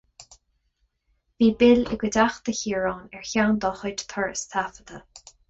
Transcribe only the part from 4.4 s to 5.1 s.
taifeadta.